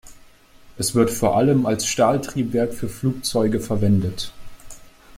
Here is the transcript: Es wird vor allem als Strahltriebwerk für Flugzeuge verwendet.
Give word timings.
Es 0.79 0.95
wird 0.95 1.11
vor 1.11 1.37
allem 1.37 1.67
als 1.67 1.85
Strahltriebwerk 1.85 2.73
für 2.73 2.89
Flugzeuge 2.89 3.59
verwendet. 3.59 4.33